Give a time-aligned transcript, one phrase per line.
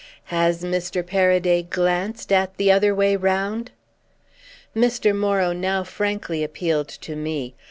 [0.33, 1.05] Has Mr.
[1.05, 3.69] Paraday glanced at 'The Other Way Round'?"
[4.75, 5.15] Mr.
[5.15, 7.53] Morrow now frankly appealed to me.